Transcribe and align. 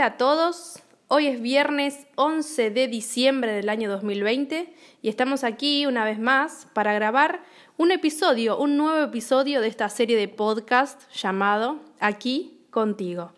Hola 0.00 0.06
a 0.06 0.16
todos, 0.16 0.82
hoy 1.08 1.26
es 1.26 1.42
viernes 1.42 2.06
11 2.14 2.70
de 2.70 2.88
diciembre 2.88 3.52
del 3.52 3.68
año 3.68 3.90
2020 3.90 4.72
y 5.02 5.08
estamos 5.10 5.44
aquí 5.44 5.84
una 5.84 6.06
vez 6.06 6.18
más 6.18 6.66
para 6.72 6.94
grabar 6.94 7.42
un 7.76 7.92
episodio, 7.92 8.58
un 8.58 8.78
nuevo 8.78 9.04
episodio 9.04 9.60
de 9.60 9.68
esta 9.68 9.90
serie 9.90 10.16
de 10.16 10.26
podcast 10.26 11.02
llamado 11.12 11.80
Aquí 12.00 12.62
contigo. 12.70 13.32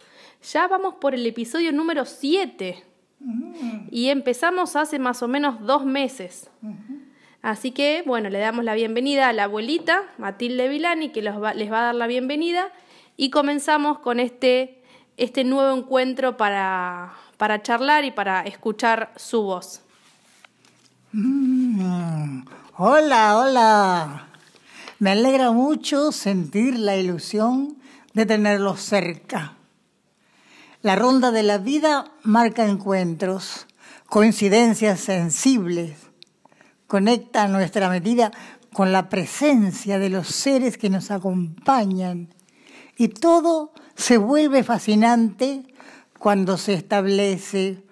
Ya 0.52 0.68
vamos 0.68 0.95
por 1.00 1.16
el 1.16 1.27
episodio 1.27 1.73
número 1.73 2.04
7 2.04 2.80
y 3.90 4.10
empezamos 4.10 4.76
hace 4.76 5.01
más 5.01 5.20
o 5.24 5.26
menos 5.26 5.66
dos 5.66 5.84
meses. 5.84 6.48
Así 7.42 7.73
que, 7.73 8.04
bueno, 8.06 8.30
le 8.30 8.38
damos 8.38 8.65
la 8.65 8.74
bienvenida 8.74 9.29
a 9.29 9.32
la 9.32 9.45
abuelita, 9.45 10.04
Matilde 10.16 10.68
Vilani, 10.68 11.09
que 11.09 11.23
les 11.23 11.34
va 11.34 11.51
a 11.80 11.87
dar 11.87 11.95
la 11.96 12.06
bienvenida 12.06 12.70
y 13.16 13.30
comenzamos 13.30 13.98
con 13.98 14.20
este 14.20 14.81
este 15.16 15.45
nuevo 15.45 15.77
encuentro 15.77 16.37
para, 16.37 17.12
para 17.37 17.62
charlar 17.62 18.05
y 18.05 18.11
para 18.11 18.43
escuchar 18.43 19.12
su 19.16 19.43
voz. 19.43 19.83
Mm, 21.12 22.45
hola, 22.77 23.38
hola. 23.38 24.29
Me 24.98 25.11
alegra 25.11 25.51
mucho 25.51 26.12
sentir 26.12 26.79
la 26.79 26.97
ilusión 26.97 27.77
de 28.15 28.27
tenerlos 28.27 28.80
cerca. 28.80 29.55
La 30.83 30.97
ronda 30.97 31.30
de 31.30 31.43
la 31.43 31.59
vida 31.59 32.13
marca 32.23 32.65
encuentros, 32.65 33.66
coincidencias 34.07 35.01
sensibles, 35.01 35.97
conecta 36.87 37.47
nuestra 37.49 37.88
medida 37.88 38.32
con 38.73 38.93
la 38.93 39.09
presencia 39.09 39.99
de 39.99 40.09
los 40.09 40.29
seres 40.29 40.79
que 40.79 40.91
nos 40.91 41.10
acompañan 41.10 42.29
y 42.96 43.09
todo 43.09 43.73
se 43.95 44.18
vuelve 44.18 44.65
fascinante 44.65 45.65
cuando 46.18 46.57
se 46.57 46.74
establece 46.74 47.82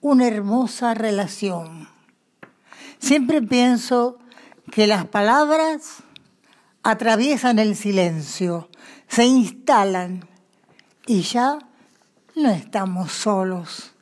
una 0.00 0.26
hermosa 0.26 0.94
relación. 0.94 1.88
Siempre 2.98 3.42
pienso 3.42 4.18
que 4.70 4.86
las 4.86 5.06
palabras 5.06 6.02
atraviesan 6.82 7.58
el 7.58 7.76
silencio, 7.76 8.68
se 9.08 9.24
instalan 9.24 10.28
y 11.06 11.22
ya 11.22 11.58
no 12.34 12.50
estamos 12.50 13.12
solos. 13.12 13.92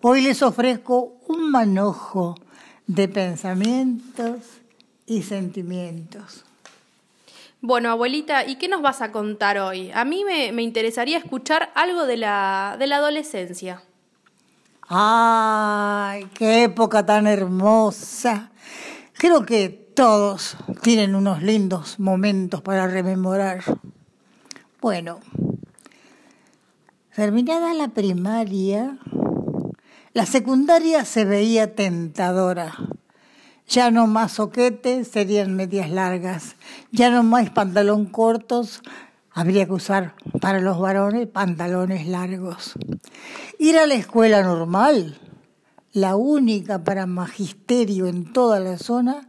Hoy 0.00 0.22
les 0.22 0.42
ofrezco 0.42 1.18
un 1.28 1.50
manojo 1.50 2.34
de 2.86 3.08
pensamientos 3.08 4.40
y 5.06 5.22
sentimientos. 5.22 6.44
Bueno, 7.62 7.90
abuelita, 7.90 8.46
¿y 8.46 8.56
qué 8.56 8.68
nos 8.68 8.80
vas 8.80 9.02
a 9.02 9.12
contar 9.12 9.58
hoy? 9.58 9.90
A 9.92 10.06
mí 10.06 10.24
me, 10.24 10.62
interesaría 10.62 11.18
escuchar 11.18 11.70
algo 11.74 12.06
de 12.06 12.16
la, 12.16 12.76
de 12.78 12.86
la 12.86 12.96
adolescencia. 12.96 13.82
¡Ay, 14.88 16.26
qué 16.32 16.64
época 16.64 17.04
tan 17.04 17.26
hermosa! 17.26 18.50
Creo 19.12 19.44
que 19.44 19.68
todos 19.68 20.56
tienen 20.80 21.14
unos 21.14 21.42
lindos 21.42 22.00
momentos 22.00 22.62
para 22.62 22.86
rememorar. 22.86 23.62
Bueno, 24.80 25.20
terminada 27.14 27.74
la 27.74 27.88
primaria, 27.88 28.96
la 30.14 30.24
secundaria 30.24 31.04
se 31.04 31.26
veía 31.26 31.74
tentadora 31.74 32.74
ya 33.70 33.92
no 33.92 34.08
más 34.08 34.32
soquetes, 34.32 35.06
serían 35.08 35.54
medias 35.54 35.88
largas. 35.90 36.56
Ya 36.90 37.08
no 37.08 37.22
más 37.22 37.50
pantalón 37.50 38.06
cortos, 38.06 38.82
habría 39.30 39.64
que 39.66 39.72
usar 39.72 40.14
para 40.40 40.60
los 40.60 40.80
varones 40.80 41.28
pantalones 41.28 42.08
largos. 42.08 42.74
Ir 43.60 43.78
a 43.78 43.86
la 43.86 43.94
escuela 43.94 44.42
normal, 44.42 45.18
la 45.92 46.16
única 46.16 46.82
para 46.82 47.06
magisterio 47.06 48.08
en 48.08 48.32
toda 48.32 48.58
la 48.58 48.76
zona, 48.76 49.28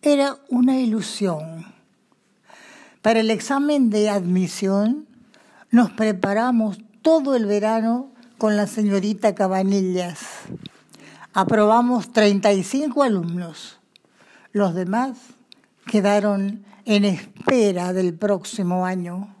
era 0.00 0.38
una 0.48 0.78
ilusión. 0.78 1.66
Para 3.02 3.20
el 3.20 3.30
examen 3.30 3.90
de 3.90 4.08
admisión 4.08 5.06
nos 5.70 5.90
preparamos 5.90 6.78
todo 7.02 7.36
el 7.36 7.44
verano 7.44 8.10
con 8.38 8.56
la 8.56 8.66
señorita 8.66 9.34
Cabanillas 9.34 10.20
aprobamos 11.36 12.14
35 12.14 13.02
alumnos. 13.02 13.78
Los 14.52 14.74
demás 14.74 15.18
quedaron 15.86 16.64
en 16.86 17.04
espera 17.04 17.92
del 17.92 18.14
próximo 18.14 18.86
año. 18.86 19.36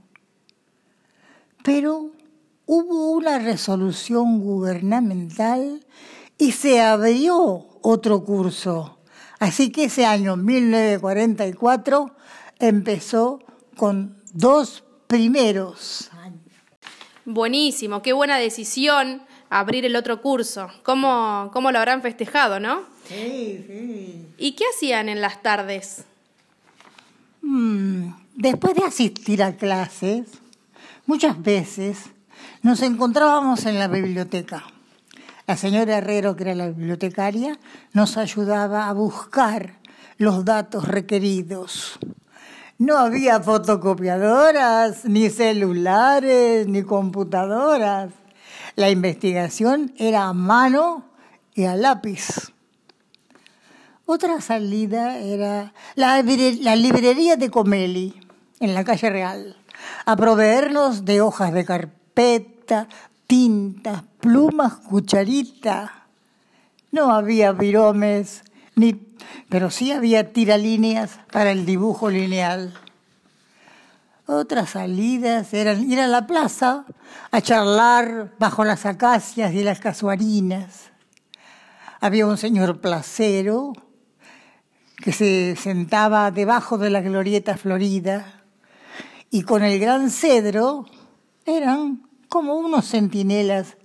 Pero 1.64 2.10
hubo 2.66 3.12
una 3.12 3.38
resolución 3.38 4.40
gubernamental 4.40 5.86
y 6.36 6.52
se 6.52 6.82
abrió 6.82 7.66
otro 7.80 8.24
curso. 8.26 8.98
Así 9.38 9.72
que 9.72 9.84
ese 9.84 10.04
año 10.04 10.36
1944 10.36 12.14
empezó 12.58 13.40
con 13.74 14.22
dos 14.34 14.84
primeros 15.06 16.10
años. 16.12 16.42
Buenísimo, 17.24 18.02
qué 18.02 18.12
buena 18.12 18.36
decisión 18.36 19.22
abrir 19.50 19.84
el 19.84 19.96
otro 19.96 20.20
curso. 20.20 20.68
¿Cómo, 20.82 21.50
cómo 21.52 21.72
lo 21.72 21.78
habrán 21.78 22.02
festejado, 22.02 22.60
no? 22.60 22.82
Sí, 23.08 23.64
sí. 23.66 24.26
¿Y 24.38 24.52
qué 24.52 24.64
hacían 24.74 25.08
en 25.08 25.20
las 25.20 25.42
tardes? 25.42 26.04
Mm, 27.42 28.10
después 28.34 28.74
de 28.74 28.84
asistir 28.84 29.42
a 29.42 29.56
clases, 29.56 30.26
muchas 31.06 31.40
veces 31.40 31.98
nos 32.62 32.82
encontrábamos 32.82 33.64
en 33.66 33.78
la 33.78 33.88
biblioteca. 33.88 34.64
La 35.46 35.56
señora 35.56 35.98
Herrero, 35.98 36.34
que 36.34 36.42
era 36.42 36.54
la 36.56 36.68
bibliotecaria, 36.68 37.56
nos 37.92 38.16
ayudaba 38.16 38.88
a 38.88 38.92
buscar 38.92 39.74
los 40.18 40.44
datos 40.44 40.88
requeridos. 40.88 41.98
No 42.78 42.98
había 42.98 43.40
fotocopiadoras, 43.40 45.04
ni 45.04 45.30
celulares, 45.30 46.66
ni 46.66 46.82
computadoras. 46.82 48.10
La 48.76 48.90
investigación 48.90 49.94
era 49.96 50.24
a 50.24 50.34
mano 50.34 51.06
y 51.54 51.64
a 51.64 51.76
lápiz. 51.76 52.52
Otra 54.04 54.42
salida 54.42 55.18
era 55.18 55.72
la, 55.94 56.20
librería 56.20 57.36
de 57.36 57.50
Comeli, 57.50 58.20
en 58.60 58.74
la 58.74 58.84
calle 58.84 59.08
Real, 59.08 59.56
a 60.04 60.14
proveernos 60.14 61.06
de 61.06 61.22
hojas 61.22 61.54
de 61.54 61.64
carpeta, 61.64 62.86
tintas, 63.26 64.02
plumas, 64.20 64.74
cucharita. 64.74 66.06
No 66.92 67.12
había 67.12 67.52
viromes, 67.52 68.44
ni, 68.74 68.92
pero 69.48 69.70
sí 69.70 69.90
había 69.90 70.34
tiralíneas 70.34 71.18
para 71.32 71.50
el 71.50 71.64
dibujo 71.64 72.10
lineal. 72.10 72.74
Otras 74.26 74.70
salidas 74.70 75.54
eran 75.54 75.88
ir 75.88 76.00
a 76.00 76.08
la 76.08 76.26
plaza 76.26 76.84
a 77.30 77.40
charlar 77.40 78.34
bajo 78.38 78.64
las 78.64 78.84
acacias 78.84 79.54
y 79.54 79.62
las 79.62 79.78
casuarinas. 79.78 80.90
Había 82.00 82.26
un 82.26 82.36
señor 82.36 82.80
placero 82.80 83.72
que 84.96 85.12
se 85.12 85.54
sentaba 85.54 86.32
debajo 86.32 86.76
de 86.76 86.90
la 86.90 87.02
glorieta 87.02 87.56
florida 87.56 88.42
y 89.30 89.42
con 89.42 89.62
el 89.62 89.78
gran 89.78 90.10
cedro 90.10 90.86
eran 91.44 92.08
como 92.28 92.54
unos 92.54 92.88
centinelas 92.88 93.76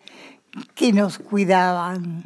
que 0.74 0.92
nos 0.92 1.20
cuidaban. 1.20 2.26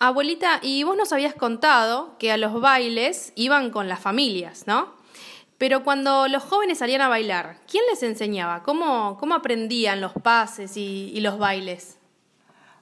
Abuelita, 0.00 0.58
y 0.62 0.82
vos 0.82 0.96
nos 0.96 1.12
habías 1.12 1.34
contado 1.34 2.18
que 2.18 2.32
a 2.32 2.36
los 2.36 2.60
bailes 2.60 3.32
iban 3.36 3.70
con 3.70 3.88
las 3.88 4.00
familias, 4.00 4.66
¿no? 4.66 4.93
Pero 5.64 5.82
cuando 5.82 6.28
los 6.28 6.42
jóvenes 6.42 6.76
salían 6.76 7.00
a 7.00 7.08
bailar, 7.08 7.56
¿quién 7.66 7.84
les 7.90 8.02
enseñaba? 8.02 8.62
¿Cómo, 8.62 9.16
cómo 9.18 9.34
aprendían 9.34 10.02
los 10.02 10.12
pases 10.12 10.76
y, 10.76 11.18
los 11.20 11.38
bailes? 11.38 11.96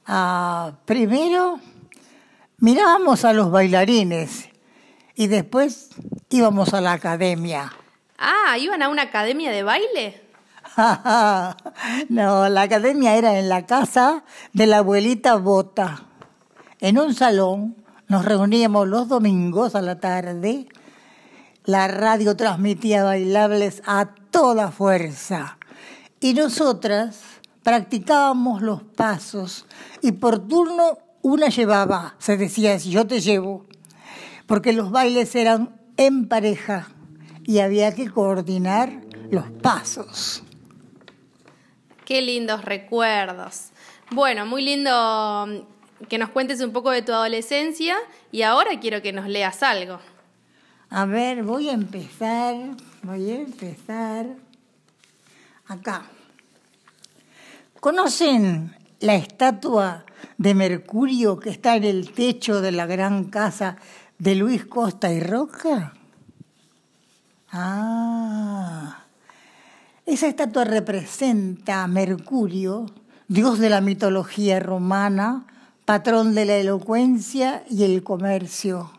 Ah, 0.04 0.72
primero 0.84 1.60
mirábamos 2.58 3.24
a 3.24 3.32
los 3.34 3.52
bailarines 3.52 4.48
y 5.14 5.28
después 5.28 5.90
íbamos 6.28 6.74
a 6.74 6.80
la 6.80 6.94
academia. 6.94 7.72
Ah, 8.18 8.58
¿iban 8.58 8.82
a 8.82 8.88
una 8.88 9.02
academia 9.02 9.52
de 9.52 9.62
baile? 9.62 10.20
no, 12.08 12.48
la 12.48 12.62
academia 12.62 13.14
era 13.14 13.38
en 13.38 13.48
la 13.48 13.64
casa 13.64 14.24
de 14.52 14.66
la 14.66 14.78
abuelita 14.78 15.36
Bota. 15.36 16.02
En 16.80 16.98
un 16.98 17.14
salón 17.14 17.76
nos 18.08 18.24
reuníamos 18.24 18.88
los 18.88 19.06
domingos 19.06 19.76
a 19.76 19.82
la 19.82 20.00
tarde 20.00 20.66
la 21.64 21.88
radio 21.88 22.36
transmitía 22.36 23.04
bailables 23.04 23.82
a 23.86 24.14
toda 24.30 24.70
fuerza 24.70 25.58
y 26.20 26.34
nosotras 26.34 27.20
practicábamos 27.62 28.62
los 28.62 28.82
pasos 28.82 29.66
y 30.00 30.12
por 30.12 30.46
turno 30.46 30.98
una 31.22 31.48
llevaba, 31.48 32.16
se 32.18 32.36
decía, 32.36 32.78
si 32.78 32.90
yo 32.90 33.06
te 33.06 33.20
llevo, 33.20 33.64
porque 34.46 34.72
los 34.72 34.90
bailes 34.90 35.34
eran 35.36 35.76
en 35.96 36.26
pareja 36.28 36.88
y 37.44 37.60
había 37.60 37.94
que 37.94 38.10
coordinar 38.10 39.00
los 39.30 39.48
pasos. 39.50 40.42
Qué 42.04 42.20
lindos 42.20 42.64
recuerdos. 42.64 43.70
Bueno, 44.10 44.44
muy 44.44 44.62
lindo 44.62 45.46
mm, 45.46 46.06
que 46.06 46.18
nos 46.18 46.30
cuentes 46.30 46.60
un 46.60 46.72
poco 46.72 46.90
de 46.90 47.02
tu 47.02 47.12
adolescencia 47.12 47.96
y 48.30 48.42
ahora 48.42 48.80
quiero 48.80 49.00
que 49.00 49.12
nos 49.12 49.28
leas 49.28 49.62
algo. 49.62 50.00
A 50.94 51.06
ver, 51.06 51.42
voy 51.42 51.70
a 51.70 51.72
empezar, 51.72 52.54
voy 53.02 53.30
a 53.30 53.36
empezar 53.36 54.26
acá. 55.66 56.02
¿Conocen 57.80 58.76
la 59.00 59.14
estatua 59.14 60.04
de 60.36 60.52
Mercurio 60.52 61.40
que 61.40 61.48
está 61.48 61.76
en 61.76 61.84
el 61.84 62.12
techo 62.12 62.60
de 62.60 62.72
la 62.72 62.84
gran 62.84 63.24
casa 63.30 63.78
de 64.18 64.34
Luis 64.34 64.66
Costa 64.66 65.10
y 65.10 65.20
Roca? 65.20 65.94
Ah, 67.50 69.06
esa 70.04 70.26
estatua 70.26 70.64
representa 70.64 71.84
a 71.84 71.86
Mercurio, 71.86 72.84
dios 73.28 73.58
de 73.60 73.70
la 73.70 73.80
mitología 73.80 74.60
romana, 74.60 75.46
patrón 75.86 76.34
de 76.34 76.44
la 76.44 76.56
elocuencia 76.56 77.64
y 77.70 77.84
el 77.84 78.02
comercio, 78.02 78.90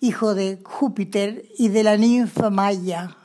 hijo 0.00 0.34
de 0.34 0.58
Júpiter 0.64 1.44
y 1.58 1.68
de 1.68 1.84
la 1.84 1.96
ninfa 1.96 2.50
Maya. 2.50 3.16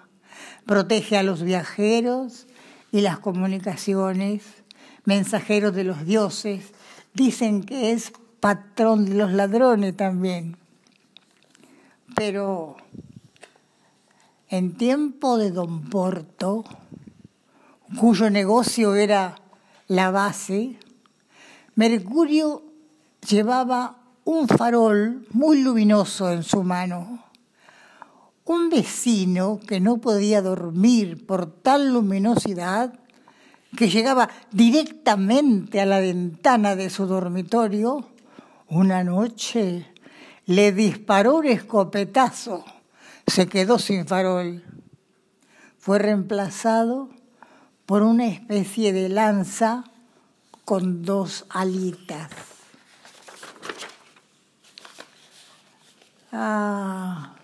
Protege 0.66 1.18
a 1.18 1.24
los 1.24 1.42
viajeros 1.42 2.48
y 2.92 3.02
las 3.02 3.20
comunicaciones, 3.20 4.44
mensajero 5.06 5.72
de 5.72 5.86
los 5.86 6.06
dioses. 6.06 6.74
Dicen 7.14 7.64
que 7.64 7.92
es 7.92 8.12
patrón 8.40 9.06
de 9.06 9.16
los 9.16 9.32
ladrones 9.32 9.96
también. 9.96 10.58
Pero 12.16 12.78
en 14.50 14.76
tiempo 14.78 15.38
de 15.38 15.52
Don 15.52 15.90
Porto, 15.90 16.64
cuyo 18.00 18.30
negocio 18.30 18.96
era 18.96 19.36
la 19.88 20.12
base, 20.12 20.78
Mercurio 21.76 22.64
llevaba 23.28 24.05
un 24.26 24.48
farol 24.48 25.26
muy 25.32 25.62
luminoso 25.62 26.30
en 26.32 26.44
su 26.44 26.64
mano. 26.64 27.24
Un 28.44 28.70
vecino 28.70 29.60
que 29.66 29.80
no 29.80 29.98
podía 29.98 30.42
dormir 30.42 31.26
por 31.26 31.50
tal 31.50 31.94
luminosidad, 31.94 33.00
que 33.78 33.90
llegaba 33.90 34.30
directamente 34.52 35.80
a 35.80 35.86
la 35.86 36.00
ventana 36.00 36.76
de 36.76 36.90
su 36.90 37.06
dormitorio, 37.06 38.06
una 38.68 39.04
noche 39.04 39.88
le 40.46 40.72
disparó 40.74 41.38
un 41.38 41.46
escopetazo 41.46 42.66
se 43.28 43.48
quedó 43.48 43.80
sin 43.80 44.06
farol. 44.06 44.64
Fue 45.78 46.00
reemplazado 46.00 47.10
por 47.86 48.02
una 48.02 48.28
especie 48.28 48.94
de 48.94 49.10
lanza 49.10 49.84
con 50.64 51.04
dos 51.04 51.46
alitas. 51.50 52.55
Ah. 56.32 57.36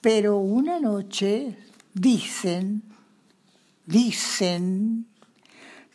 Pero 0.00 0.38
una 0.38 0.78
noche 0.78 1.58
dicen, 1.92 2.82
dicen 3.86 5.06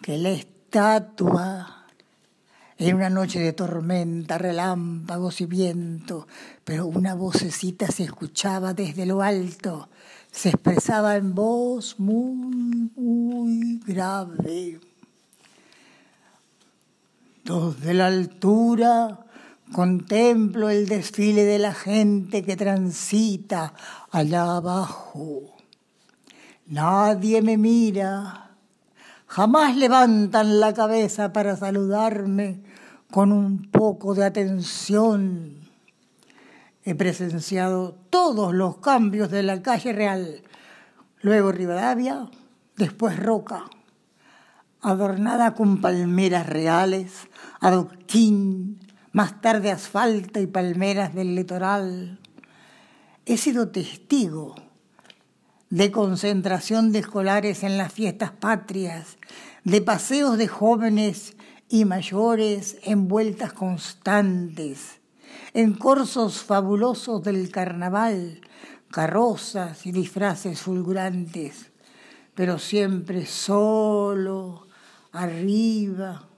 que 0.01 0.17
la 0.17 0.31
estatua 0.31 1.81
en 2.77 2.95
una 2.95 3.09
noche 3.11 3.39
de 3.39 3.53
tormenta, 3.53 4.39
relámpagos 4.39 5.39
y 5.41 5.45
viento, 5.45 6.27
pero 6.63 6.87
una 6.87 7.13
vocecita 7.13 7.87
se 7.87 8.03
escuchaba 8.03 8.73
desde 8.73 9.05
lo 9.05 9.21
alto, 9.21 9.87
se 10.31 10.49
expresaba 10.49 11.15
en 11.15 11.35
voz 11.35 11.99
muy, 11.99 12.89
muy 12.95 13.79
grave. 13.85 14.79
Desde 17.43 17.93
la 17.93 18.07
altura 18.07 19.25
contemplo 19.71 20.69
el 20.69 20.87
desfile 20.87 21.43
de 21.45 21.59
la 21.59 21.73
gente 21.73 22.43
que 22.43 22.55
transita 22.55 23.73
allá 24.11 24.57
abajo. 24.57 25.55
Nadie 26.67 27.41
me 27.41 27.57
mira, 27.57 28.51
jamás 29.27 29.75
levantan 29.75 30.59
la 30.59 30.73
cabeza 30.73 31.33
para 31.33 31.55
saludarme 31.55 32.61
con 33.11 33.31
un 33.31 33.69
poco 33.69 34.15
de 34.15 34.25
atención. 34.25 35.61
He 36.83 36.95
presenciado 36.95 37.95
todos 38.09 38.53
los 38.53 38.77
cambios 38.77 39.29
de 39.29 39.43
la 39.43 39.61
calle 39.61 39.93
real, 39.93 40.43
luego 41.21 41.51
Rivadavia, 41.51 42.29
después 42.77 43.19
Roca, 43.19 43.65
adornada 44.81 45.53
con 45.53 45.79
palmeras 45.81 46.47
reales, 46.47 47.27
adoquín, 47.59 48.79
más 49.11 49.41
tarde 49.41 49.71
asfalto 49.71 50.39
y 50.39 50.47
palmeras 50.47 51.13
del 51.13 51.35
litoral. 51.35 52.19
He 53.25 53.37
sido 53.37 53.69
testigo 53.69 54.55
de 55.69 55.91
concentración 55.91 56.91
de 56.91 56.99
escolares 56.99 57.63
en 57.63 57.77
las 57.77 57.93
fiestas 57.93 58.31
patrias, 58.31 59.17
de 59.63 59.81
paseos 59.81 60.37
de 60.37 60.47
jóvenes 60.47 61.35
y 61.69 61.85
mayores 61.85 62.77
en 62.83 63.07
vueltas 63.07 63.53
constantes, 63.53 64.99
en 65.53 65.73
corsos 65.73 66.43
fabulosos 66.43 67.23
del 67.23 67.49
carnaval, 67.51 68.41
carrozas 68.91 69.85
y 69.85 69.91
disfraces 69.91 70.61
fulgurantes, 70.61 71.71
pero 72.35 72.59
siempre 72.59 73.25
solo, 73.25 74.67
arriba, 75.13 76.30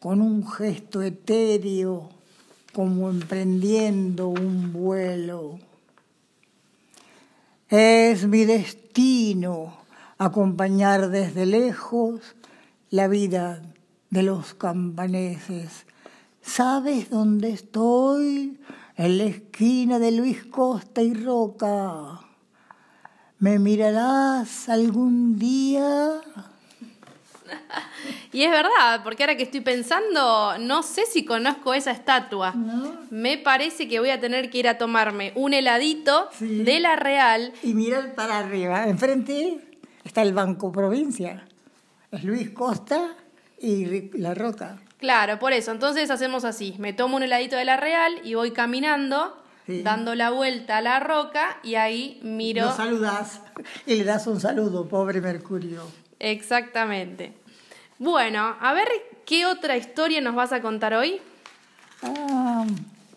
con 0.00 0.22
un 0.22 0.50
gesto 0.50 1.02
etéreo, 1.02 2.08
como 2.72 3.10
emprendiendo 3.10 4.28
un 4.28 4.72
vuelo. 4.72 5.58
Es 7.68 8.26
mi 8.26 8.46
destino 8.46 9.76
acompañar 10.16 11.10
desde 11.10 11.44
lejos 11.44 12.34
la 12.88 13.08
vida 13.08 13.62
de 14.08 14.22
los 14.22 14.54
campaneses. 14.54 15.84
¿Sabes 16.40 17.10
dónde 17.10 17.50
estoy? 17.50 18.58
En 18.96 19.18
la 19.18 19.24
esquina 19.24 19.98
de 19.98 20.12
Luis 20.12 20.46
Costa 20.46 21.02
y 21.02 21.12
Roca. 21.12 22.20
¿Me 23.38 23.58
mirarás 23.58 24.68
algún 24.70 25.38
día? 25.38 26.20
Y 28.32 28.44
es 28.44 28.50
verdad, 28.50 29.02
porque 29.02 29.24
ahora 29.24 29.36
que 29.36 29.42
estoy 29.42 29.60
pensando, 29.60 30.56
no 30.58 30.82
sé 30.82 31.02
si 31.06 31.24
conozco 31.24 31.74
esa 31.74 31.90
estatua. 31.90 32.54
Me 33.10 33.38
parece 33.38 33.88
que 33.88 33.98
voy 33.98 34.10
a 34.10 34.20
tener 34.20 34.50
que 34.50 34.58
ir 34.58 34.68
a 34.68 34.78
tomarme 34.78 35.32
un 35.34 35.52
heladito 35.52 36.28
de 36.38 36.78
la 36.78 36.94
Real. 36.96 37.52
Y 37.62 37.74
mirar 37.74 38.14
para 38.14 38.38
arriba. 38.38 38.86
Enfrente 38.86 39.58
está 40.04 40.22
el 40.22 40.32
Banco 40.32 40.70
Provincia. 40.70 41.44
Es 42.12 42.22
Luis 42.24 42.50
Costa 42.50 43.16
y 43.58 44.16
La 44.18 44.34
Roca. 44.34 44.78
Claro, 44.98 45.38
por 45.38 45.52
eso. 45.52 45.72
Entonces 45.72 46.10
hacemos 46.10 46.44
así. 46.44 46.76
Me 46.78 46.92
tomo 46.92 47.16
un 47.16 47.22
heladito 47.24 47.56
de 47.56 47.64
la 47.64 47.76
Real 47.76 48.20
y 48.22 48.34
voy 48.34 48.52
caminando. 48.52 49.36
dando 49.66 50.14
la 50.14 50.30
vuelta 50.30 50.78
a 50.78 50.80
la 50.82 50.98
roca 50.98 51.58
y 51.62 51.76
ahí 51.76 52.18
miro. 52.24 52.66
Lo 52.66 52.72
saludas 52.72 53.40
y 53.86 53.94
le 53.94 54.04
das 54.04 54.26
un 54.26 54.40
saludo, 54.40 54.88
pobre 54.88 55.20
Mercurio. 55.20 55.82
Exactamente. 56.18 57.32
Bueno, 58.00 58.56
a 58.58 58.72
ver 58.72 58.88
qué 59.26 59.44
otra 59.44 59.76
historia 59.76 60.22
nos 60.22 60.34
vas 60.34 60.54
a 60.54 60.62
contar 60.62 60.94
hoy. 60.94 61.20
Ah, 62.02 62.64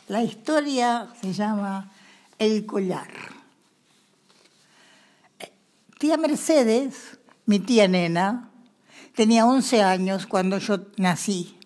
la 0.10 0.24
historia 0.24 1.08
se 1.22 1.32
llama 1.32 1.90
El 2.38 2.66
collar. 2.66 3.08
Tía 6.00 6.18
Mercedes, 6.18 7.18
mi 7.46 7.60
tía 7.60 7.88
nena, 7.88 8.50
tenía 9.16 9.46
11 9.46 9.84
años 9.84 10.28
cuando 10.28 10.58
yo 10.58 10.80
nací. 10.98 11.58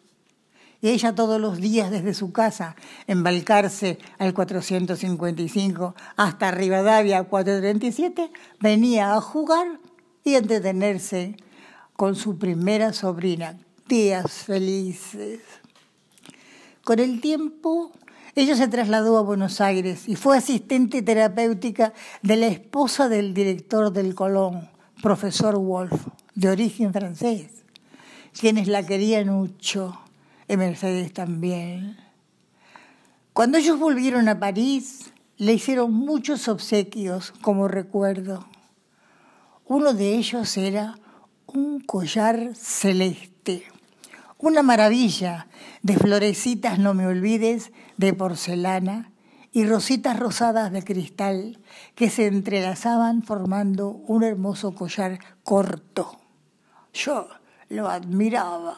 Y 0.79 0.89
ella 0.89 1.15
todos 1.15 1.41
los 1.41 1.57
días 1.57 1.89
desde 1.89 2.13
su 2.13 2.31
casa, 2.31 2.75
embalcarse 3.07 3.97
al 4.19 4.35
455 4.35 5.95
hasta 6.17 6.51
Rivadavia 6.51 7.23
437, 7.23 8.29
venía 8.59 9.15
a 9.15 9.21
jugar 9.21 9.79
y 10.23 10.35
entretenerse 10.35 11.35
con 11.97 12.15
su 12.15 12.37
primera 12.37 12.93
sobrina, 12.93 13.57
días 13.89 14.31
felices. 14.43 15.41
Con 16.83 16.99
el 16.99 17.19
tiempo, 17.19 17.91
ella 18.35 18.55
se 18.55 18.67
trasladó 18.67 19.17
a 19.17 19.23
Buenos 19.23 19.59
Aires 19.61 20.07
y 20.07 20.15
fue 20.15 20.37
asistente 20.37 21.01
terapéutica 21.01 21.93
de 22.21 22.35
la 22.35 22.45
esposa 22.45 23.09
del 23.09 23.33
director 23.33 23.91
del 23.91 24.13
Colón, 24.13 24.69
profesor 25.01 25.57
Wolf, 25.57 25.91
de 26.35 26.49
origen 26.49 26.93
francés, 26.93 27.47
quienes 28.39 28.67
la 28.67 28.85
querían 28.85 29.29
mucho, 29.29 29.99
y 30.47 30.55
Mercedes 30.55 31.13
también. 31.13 31.97
Cuando 33.33 33.57
ellos 33.57 33.79
volvieron 33.79 34.29
a 34.29 34.39
París, 34.39 35.11
le 35.37 35.53
hicieron 35.53 35.93
muchos 35.93 36.47
obsequios 36.47 37.31
como 37.41 37.67
recuerdo. 37.67 38.45
Uno 39.65 39.93
de 39.93 40.13
ellos 40.13 40.55
era 40.57 40.99
un 41.47 41.79
collar 41.79 42.55
celeste, 42.55 43.63
una 44.37 44.61
maravilla 44.63 45.47
de 45.81 45.97
florecitas, 45.97 46.77
no 46.77 46.93
me 46.93 47.07
olvides, 47.07 47.71
de 47.97 48.13
porcelana 48.13 49.11
y 49.51 49.65
rositas 49.65 50.19
rosadas 50.19 50.71
de 50.71 50.83
cristal 50.83 51.59
que 51.95 52.09
se 52.09 52.27
entrelazaban 52.27 53.23
formando 53.23 53.89
un 53.89 54.23
hermoso 54.23 54.75
collar 54.75 55.19
corto. 55.43 56.19
Yo 56.93 57.27
lo 57.69 57.89
admiraba. 57.89 58.77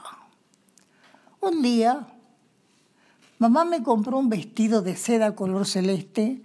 Un 1.42 1.62
día, 1.62 2.08
mamá 3.40 3.66
me 3.66 3.84
compró 3.84 4.18
un 4.18 4.30
vestido 4.30 4.82
de 4.82 4.96
seda 4.96 5.36
color 5.36 5.66
celeste 5.66 6.42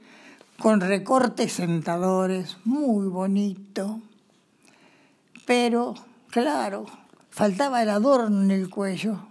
con 0.58 0.80
recortes 0.80 1.52
sentadores, 1.52 2.56
muy 2.64 3.06
bonito. 3.08 4.00
Pero, 5.46 5.94
claro, 6.34 6.84
faltaba 7.30 7.80
el 7.80 7.90
adorno 7.90 8.42
en 8.42 8.50
el 8.50 8.68
cuello. 8.68 9.28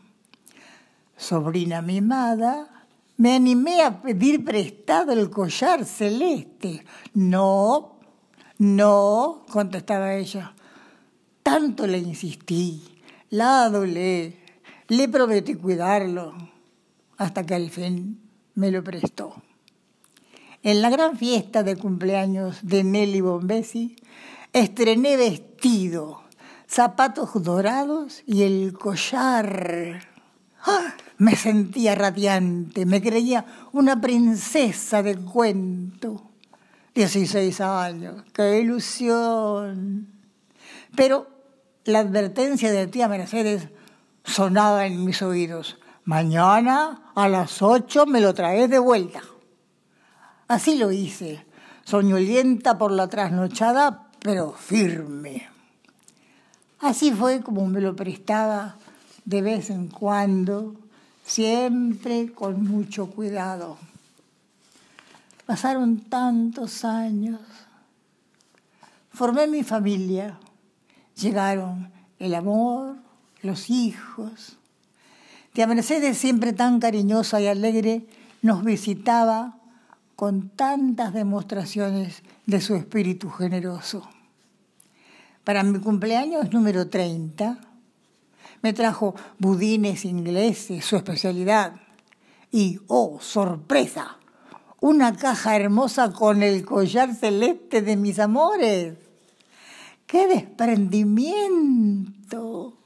Sobrina 1.18 1.82
mimada, 1.82 2.86
me 3.18 3.36
animé 3.36 3.82
a 3.82 4.02
pedir 4.02 4.46
prestado 4.46 5.12
el 5.12 5.30
collar 5.30 5.84
celeste. 5.84 6.86
No, 7.14 8.00
no, 8.58 9.44
contestaba 9.52 10.16
ella. 10.16 10.54
Tanto 11.44 11.88
le 11.88 11.98
insistí, 11.98 12.82
la 13.32 13.66
adolé, 13.66 14.38
le 14.88 15.10
prometí 15.10 15.56
cuidarlo, 15.56 16.34
hasta 17.18 17.46
que 17.46 17.56
al 17.56 17.70
fin 17.70 18.22
me 18.56 18.72
lo 18.72 18.82
prestó. 18.82 19.44
En 20.62 20.82
la 20.82 20.90
gran 20.90 21.18
fiesta 21.18 21.64
de 21.64 21.76
cumpleaños 21.76 22.60
de 22.62 22.86
Nelly 22.86 23.20
Bombesi, 23.20 23.98
estrené 24.54 25.18
vestido, 25.18 26.23
zapatos 26.68 27.32
dorados 27.44 28.24
y 28.26 28.44
el 28.44 28.74
collar. 28.74 30.08
¡Ah! 30.66 30.94
Me 31.18 31.36
sentía 31.36 31.96
radiante, 31.96 32.86
me 32.86 33.02
creía 33.02 33.46
una 33.72 34.02
princesa 34.02 35.04
de 35.04 35.16
cuento. 35.16 36.32
Dieciséis 36.94 37.62
años, 37.62 38.24
qué 38.34 38.60
ilusión. 38.60 40.08
Pero 40.96 41.28
la 41.86 42.00
advertencia 42.00 42.72
de 42.72 42.88
tía 42.88 43.08
Mercedes 43.08 43.70
sonaba 44.24 44.86
en 44.86 45.06
mis 45.06 45.22
oídos. 45.22 45.80
Mañana 46.04 47.12
a 47.16 47.30
las 47.30 47.62
ocho 47.62 48.06
me 48.06 48.20
lo 48.20 48.34
traes 48.34 48.70
de 48.70 48.80
vuelta. 48.80 49.22
Así 50.48 50.78
lo 50.78 50.92
hice, 50.92 51.46
soñolienta 51.86 52.78
por 52.78 52.92
la 52.92 53.08
trasnochada, 53.08 54.10
pero 54.20 54.52
firme. 54.52 55.53
Así 56.84 57.14
fue 57.14 57.40
como 57.40 57.66
me 57.66 57.80
lo 57.80 57.96
prestaba 57.96 58.76
de 59.24 59.42
vez 59.42 59.70
en 59.70 59.88
cuando, 59.88 60.76
siempre 61.24 62.34
con 62.34 62.62
mucho 62.66 63.10
cuidado. 63.10 63.78
Pasaron 65.46 66.02
tantos 66.02 66.84
años. 66.84 67.40
Formé 69.14 69.48
mi 69.48 69.64
familia. 69.64 70.38
Llegaron 71.16 71.90
el 72.20 72.36
amor, 72.36 72.98
los 73.44 73.70
hijos. 73.70 74.58
Tía 75.54 75.68
Mercedes, 75.68 76.18
siempre 76.18 76.52
tan 76.52 76.82
cariñosa 76.82 77.40
y 77.40 77.48
alegre, 77.48 78.06
nos 78.42 78.62
visitaba 78.66 79.58
con 80.18 80.50
tantas 80.50 81.14
demostraciones 81.14 82.24
de 82.46 82.60
su 82.60 82.76
espíritu 82.76 83.30
generoso. 83.30 84.06
Para 85.44 85.64
mi 85.64 85.80
cumpleaños 85.80 86.54
número 86.54 86.88
30, 86.90 87.58
me 88.62 88.74
trajo 88.74 89.16
budines 89.40 90.06
ingleses, 90.06 90.86
su 90.86 90.96
especialidad. 90.96 91.74
Y, 92.52 92.80
oh, 92.88 93.18
sorpresa, 93.20 94.20
una 94.80 95.16
caja 95.16 95.56
hermosa 95.56 96.12
con 96.12 96.44
el 96.44 96.64
collar 96.64 97.16
celeste 97.16 97.82
de 97.82 97.98
mis 97.98 98.20
amores. 98.20 98.94
¡Qué 100.06 100.28
desprendimiento! 100.28 102.78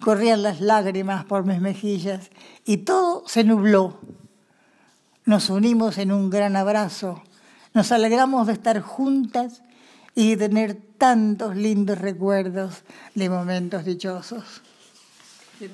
Corrían 0.00 0.42
las 0.42 0.60
lágrimas 0.60 1.24
por 1.26 1.44
mis 1.44 1.60
mejillas 1.60 2.30
y 2.64 2.78
todo 2.78 3.22
se 3.26 3.44
nubló 3.44 3.98
nos 5.30 5.48
unimos 5.48 5.96
en 5.98 6.10
un 6.10 6.28
gran 6.28 6.56
abrazo, 6.56 7.22
nos 7.72 7.92
alegramos 7.92 8.48
de 8.48 8.54
estar 8.54 8.80
juntas 8.80 9.62
y 10.20 10.36
tener 10.36 10.76
tantos 10.98 11.56
lindos 11.56 11.96
recuerdos 11.96 12.82
de 13.14 13.30
momentos 13.30 13.86
dichosos. 13.86 14.60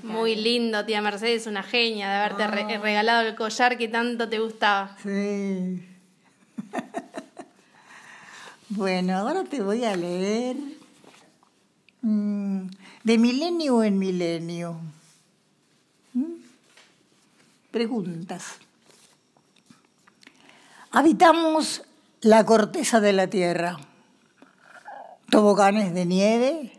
Muy 0.05 0.37
lindo, 0.37 0.85
tía 0.85 1.03
Mercedes, 1.03 1.49
una 1.49 1.65
genia 1.65 2.09
de 2.09 2.15
haberte 2.15 2.45
ah. 2.45 2.79
regalado 2.81 3.27
el 3.27 3.35
collar 3.35 3.77
que 3.77 3.89
tanto 3.89 4.29
te 4.29 4.39
gustaba. 4.39 4.97
Sí. 5.03 5.85
bueno, 8.69 9.17
ahora 9.19 9.43
te 9.43 9.61
voy 9.61 9.85
a 9.85 9.97
leer 9.97 10.55
mm, 12.03 12.67
de 13.03 13.19
milenio 13.19 13.83
en 13.83 13.99
milenio. 13.99 14.77
¿Mm? 16.15 16.35
Preguntas. 17.73 18.59
Habitamos 20.93 21.83
la 22.21 22.47
corteza 22.47 23.01
de 23.01 23.13
la 23.13 23.27
tierra, 23.27 23.77
toboganes 25.37 25.93
de 25.93 26.07
nieve, 26.07 26.73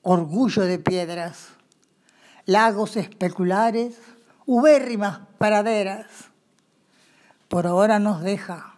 orgullo 0.00 0.62
de 0.62 0.78
piedras, 0.78 1.50
lagos 2.46 2.96
especulares, 2.96 3.94
ubérrimas 4.46 5.20
praderas. 5.36 6.06
Por 7.48 7.66
ahora 7.66 7.98
nos 7.98 8.22
deja, 8.22 8.76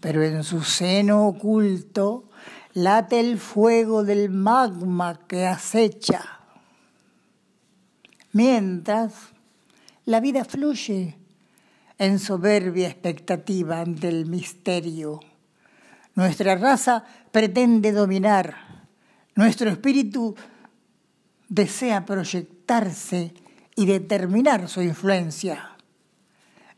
pero 0.00 0.24
en 0.24 0.42
su 0.42 0.64
seno 0.64 1.28
oculto 1.28 2.24
late 2.72 3.20
el 3.20 3.38
fuego 3.38 4.02
del 4.02 4.30
magma 4.30 5.20
que 5.28 5.46
acecha. 5.46 6.40
Mientras 8.32 9.14
la 10.06 10.18
vida 10.18 10.44
fluye 10.44 11.16
en 11.98 12.18
soberbia 12.18 12.88
expectativa 12.88 13.80
ante 13.80 14.08
el 14.08 14.26
misterio. 14.26 15.20
Nuestra 16.18 16.56
raza 16.56 17.04
pretende 17.30 17.92
dominar, 17.92 18.56
nuestro 19.36 19.70
espíritu 19.70 20.34
desea 21.48 22.04
proyectarse 22.04 23.32
y 23.76 23.86
determinar 23.86 24.68
su 24.68 24.82
influencia. 24.82 25.76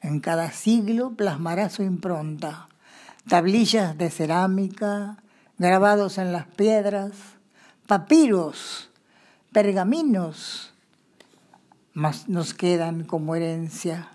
En 0.03 0.21
cada 0.21 0.51
siglo 0.53 1.15
plasmará 1.17 1.71
su 1.71 1.83
impronta, 1.83 2.69
tablillas 3.31 3.97
de 3.97 4.11
cerámica, 4.11 5.17
grabados 5.57 6.19
en 6.19 6.33
las 6.33 6.45
piedras, 6.45 7.13
papiros, 7.87 8.91
pergaminos, 9.53 10.75
más 11.95 12.29
nos 12.29 12.53
quedan 12.53 13.05
como 13.05 13.35
herencia. 13.37 14.11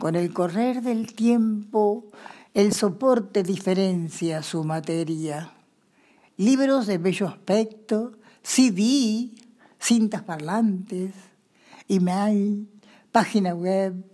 Con 0.00 0.16
el 0.16 0.32
correr 0.32 0.82
del 0.82 1.14
tiempo, 1.14 2.06
el 2.54 2.72
soporte 2.72 3.42
diferencia 3.42 4.42
su 4.42 4.64
materia. 4.64 5.52
Libros 6.36 6.86
de 6.86 6.98
bello 6.98 7.28
aspecto, 7.28 8.12
CD, 8.42 9.30
cintas 9.78 10.22
parlantes, 10.22 11.12
email, 11.88 12.68
página 13.12 13.54
web. 13.54 14.04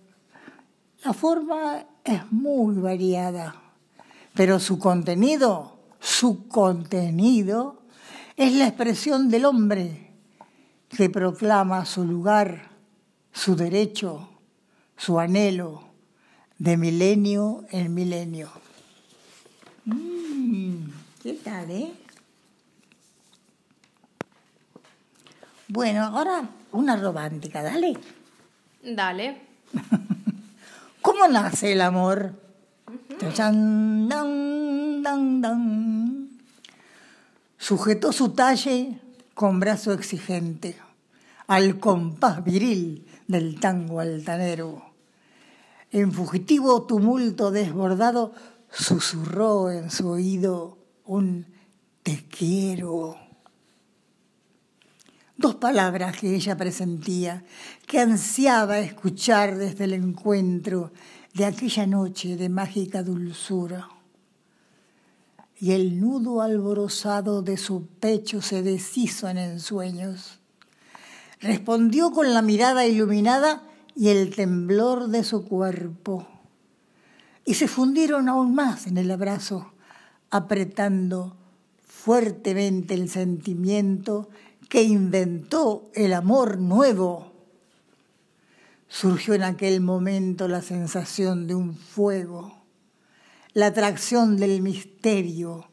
La 1.05 1.13
forma 1.13 1.87
es 2.05 2.31
muy 2.31 2.77
variada, 2.77 3.55
pero 4.35 4.61
su 4.61 4.79
contenido, 4.79 5.79
su 5.99 6.47
contenido, 6.49 7.83
es 8.37 8.53
la 8.53 8.67
expresión 8.67 9.31
del 9.31 9.47
hombre 9.47 10.13
que 10.91 11.09
proclama 11.09 11.87
su 11.87 12.05
lugar, 12.05 12.71
su 13.33 13.57
derecho, 13.57 14.29
su 14.97 15.19
anhelo 15.19 15.86
de 16.59 16.77
milenio 16.77 17.65
en 17.71 17.95
milenio. 17.95 18.51
Mm, 19.85 20.89
¿Qué 21.23 21.35
tal, 21.35 21.71
eh? 21.71 21.93
Bueno, 25.69 26.05
ahora 26.05 26.49
una 26.73 26.97
romántica, 26.97 27.63
dale. 27.63 27.95
Dale. 28.83 29.41
¿Cómo 31.03 31.29
nace 31.29 31.73
el 31.73 31.81
amor? 31.81 32.33
Sujetó 37.59 38.13
su 38.13 38.31
talle 38.31 39.01
con 39.35 39.61
brazo 39.61 39.93
exigente 39.93 40.77
al 41.47 41.79
compás 41.79 42.45
viril 42.45 43.07
del 43.27 43.59
tango 43.61 44.01
altanero. 44.01 44.86
En 45.97 46.13
fugitivo 46.13 46.83
tumulto 46.83 47.51
desbordado 47.51 48.35
susurró 48.71 49.71
en 49.71 49.91
su 49.91 50.09
oído 50.09 50.77
un 51.07 51.47
te 52.03 52.27
quiero. 52.29 53.17
dos 55.39 55.55
palabras 55.55 56.15
que 56.19 56.35
ella 56.35 56.55
presentía, 56.55 57.47
que 57.87 57.99
ansiaba 57.99 58.79
escuchar 58.79 59.57
desde 59.57 59.85
el 59.85 59.95
encuentro 59.95 60.93
de 61.33 61.47
aquella 61.47 61.87
noche 61.87 62.37
de 62.37 62.51
mágica 62.51 63.03
dulzura. 63.03 63.89
Y 65.59 65.73
el 65.73 65.99
nudo 65.99 66.43
alborozado 66.43 67.41
de 67.41 67.57
su 67.57 67.87
pecho 67.87 68.43
se 68.43 68.61
deshizo 68.61 69.31
en 69.31 69.39
ensueños. 69.39 70.41
Respondió 71.41 72.11
con 72.11 72.35
la 72.35 72.43
mirada 72.43 72.85
iluminada 72.85 73.63
y 73.97 74.11
el 74.11 74.37
temblor 74.37 75.09
de 75.09 75.25
su 75.25 75.45
cuerpo. 75.45 76.29
Y 77.47 77.55
se 77.55 77.67
fundieron 77.67 78.29
aún 78.29 78.55
más 78.55 78.87
en 78.87 78.99
el 78.99 79.11
abrazo, 79.11 79.73
apretando 80.31 81.35
fuertemente 81.87 82.95
el 82.95 83.09
sentimiento 83.09 84.29
que 84.69 84.83
inventó 84.83 85.91
el 85.95 86.13
amor 86.13 86.59
nuevo. 86.59 87.33
Surgió 88.89 89.35
en 89.35 89.43
aquel 89.43 89.81
momento 89.81 90.47
la 90.47 90.61
sensación 90.61 91.47
de 91.47 91.55
un 91.55 91.75
fuego, 91.75 92.63
la 93.55 93.67
atracción 93.67 94.37
del 94.37 94.61
misterio, 94.61 95.71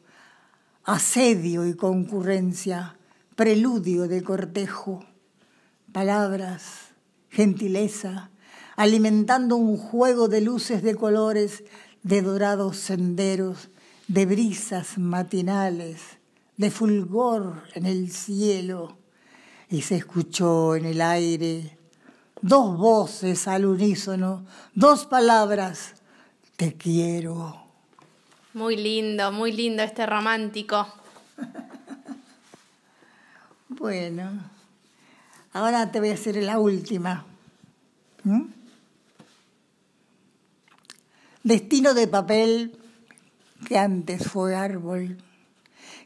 asedio 0.84 1.66
y 1.66 1.74
concurrencia, 1.74 2.96
preludio 3.36 4.08
de 4.08 4.22
cortejo, 4.22 5.04
palabras, 5.92 6.83
gentileza, 7.34 8.30
alimentando 8.76 9.56
un 9.56 9.76
juego 9.76 10.28
de 10.28 10.40
luces 10.40 10.82
de 10.82 10.94
colores, 10.94 11.64
de 12.02 12.22
dorados 12.22 12.76
senderos, 12.76 13.70
de 14.08 14.26
brisas 14.26 14.98
matinales, 14.98 16.00
de 16.56 16.70
fulgor 16.70 17.62
en 17.74 17.86
el 17.86 18.10
cielo, 18.10 18.96
y 19.68 19.82
se 19.82 19.96
escuchó 19.96 20.76
en 20.76 20.84
el 20.84 21.00
aire 21.00 21.78
dos 22.40 22.76
voces 22.76 23.48
al 23.48 23.64
unísono, 23.64 24.44
dos 24.74 25.06
palabras, 25.06 25.94
te 26.56 26.74
quiero. 26.74 27.64
Muy 28.52 28.76
lindo, 28.76 29.32
muy 29.32 29.50
lindo 29.50 29.82
este 29.82 30.04
romántico. 30.04 30.86
bueno, 33.70 34.30
ahora 35.54 35.90
te 35.90 36.00
voy 36.00 36.10
a 36.10 36.14
hacer 36.14 36.36
la 36.42 36.58
última. 36.58 37.24
¿Mm? 38.24 38.42
Destino 41.42 41.94
de 41.94 42.08
papel 42.08 42.76
que 43.66 43.78
antes 43.78 44.28
fue 44.28 44.54
árbol, 44.54 45.16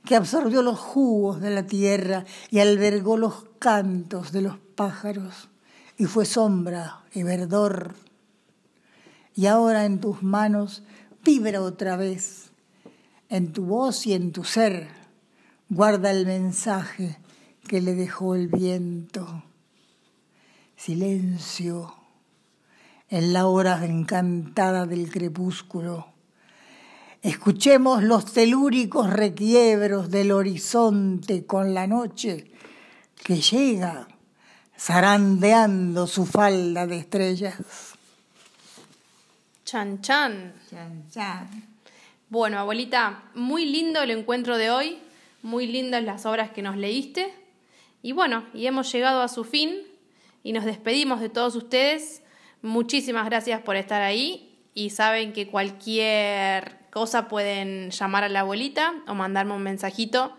que 0.05 0.15
absorbió 0.15 0.63
los 0.63 0.79
jugos 0.79 1.41
de 1.41 1.51
la 1.51 1.67
tierra 1.67 2.25
y 2.51 2.61
albergó 2.61 3.17
los 3.17 3.47
cantos 3.59 4.33
de 4.33 4.43
los 4.43 4.59
pájaros, 4.77 5.49
y 5.97 6.05
fue 6.05 6.25
sombra 6.25 7.03
y 7.13 7.23
verdor. 7.23 7.95
Y 9.35 9.47
ahora 9.47 9.85
en 9.85 10.01
tus 10.01 10.23
manos 10.23 10.83
vibra 11.25 11.63
otra 11.63 11.97
vez, 11.97 12.51
en 13.29 13.53
tu 13.53 13.65
voz 13.65 14.07
y 14.07 14.13
en 14.13 14.33
tu 14.33 14.45
ser, 14.45 14.89
guarda 15.69 16.11
el 16.11 16.27
mensaje 16.27 17.19
que 17.69 17.81
le 17.81 17.95
dejó 17.95 18.35
el 18.35 18.49
viento. 18.49 19.45
Silencio 20.77 21.95
en 23.09 23.33
la 23.33 23.47
hora 23.47 23.85
encantada 23.85 24.87
del 24.87 25.11
crepúsculo 25.11 26.19
Escuchemos 27.23 28.05
los 28.05 28.33
telúricos 28.33 29.11
requiebros 29.11 30.09
del 30.09 30.31
horizonte 30.31 31.45
con 31.45 31.75
la 31.75 31.89
noche 31.89 32.53
que 33.25 33.41
llega 33.41 34.07
zarandeando 34.79 36.07
su 36.07 36.25
falda 36.27 36.87
de 36.87 36.99
estrellas. 36.99 37.57
Chan 39.65 40.01
chan. 40.01 40.55
Chan 40.71 41.09
chan. 41.11 41.49
Bueno, 42.31 42.61
abuelita, 42.61 43.25
muy 43.35 43.67
lindo 43.67 44.01
el 44.01 44.13
encuentro 44.13 44.57
de 44.57 44.71
hoy, 44.71 44.99
muy 45.43 45.67
lindas 45.67 46.05
las 46.05 46.25
obras 46.25 46.51
que 46.53 46.63
nos 46.63 46.77
leíste. 46.77 47.35
Y 48.03 48.13
bueno, 48.13 48.45
y 48.55 48.67
hemos 48.67 48.91
llegado 48.93 49.23
a 49.23 49.29
su 49.29 49.45
fin 49.45 49.77
y 50.43 50.53
nos 50.53 50.65
despedimos 50.65 51.21
de 51.21 51.29
todos 51.29 51.57
ustedes. 51.57 52.23
Muchísimas 52.63 53.27
gracias 53.27 53.61
por 53.63 53.77
estar 53.77 54.03
ahí 54.03 54.61
y 54.75 54.91
saben 54.91 55.33
que 55.33 55.49
cualquier 55.49 56.79
cosa 56.91 57.29
pueden 57.29 57.91
llamar 57.91 58.25
a 58.25 58.29
la 58.29 58.41
abuelita 58.41 58.95
o 59.07 59.15
mandarme 59.15 59.55
un 59.55 59.63
mensajito, 59.63 60.33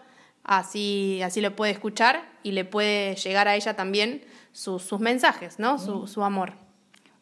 así, 0.43 1.21
así 1.21 1.41
lo 1.41 1.55
puede 1.55 1.71
escuchar 1.71 2.29
y 2.43 2.53
le 2.53 2.65
puede 2.65 3.15
llegar 3.15 3.47
a 3.47 3.55
ella 3.55 3.75
también 3.75 4.23
sus 4.51 4.99
mensajes, 4.99 5.59
¿no? 5.59 5.77
Su, 5.77 6.07
su 6.07 6.23
amor. 6.23 6.53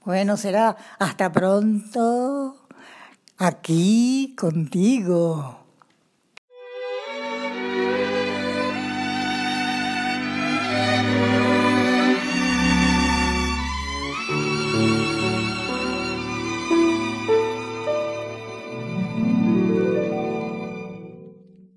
Bueno, 0.06 0.38
será 0.38 0.78
hasta 1.00 1.32
pronto 1.32 2.68
aquí 3.38 4.36
contigo. 4.38 5.67